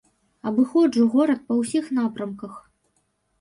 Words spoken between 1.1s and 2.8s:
горад па ўсіх напрамках.